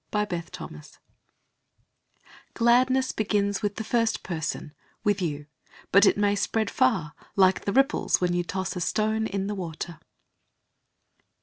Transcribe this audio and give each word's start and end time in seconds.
THE 0.09 0.25
GLAD 0.25 0.49
SONG 0.55 0.81
Gladness 2.55 3.11
begins 3.11 3.61
with 3.61 3.75
the 3.75 3.83
first 3.83 4.23
person, 4.23 4.73
with 5.03 5.21
you. 5.21 5.45
But 5.91 6.07
it 6.07 6.17
may 6.17 6.33
spread 6.33 6.71
far, 6.71 7.13
like 7.35 7.65
the 7.65 7.71
ripples 7.73 8.19
when 8.19 8.33
you 8.33 8.43
toss 8.43 8.75
a 8.75 8.81
stone 8.81 9.27
in 9.27 9.45
the 9.45 9.53
water. 9.53 9.99